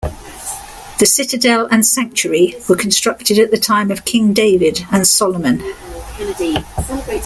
The 0.97 1.05
citadel 1.05 1.67
and 1.69 1.85
sanctuary 1.85 2.55
were 2.67 2.75
constructed 2.75 3.37
at 3.37 3.51
the 3.51 3.59
time 3.59 3.91
of 3.91 4.03
King 4.03 4.33
David 4.33 4.83
and 4.91 5.05
Solomon. 5.07 5.61